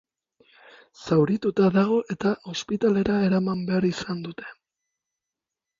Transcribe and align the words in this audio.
Zaurituta 1.03 1.69
dago 1.77 1.99
eta 2.15 2.33
ospitalera 2.55 3.21
eraman 3.29 3.65
behar 3.71 3.91
izan 3.95 4.27
dute. 4.29 4.53